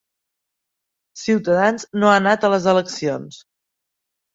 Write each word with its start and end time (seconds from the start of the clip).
Ciutadans 1.25 1.87
no 2.01 2.11
ha 2.13 2.19
anat 2.25 2.43
a 2.51 2.55
les 2.59 2.69
eleccions 2.77 3.43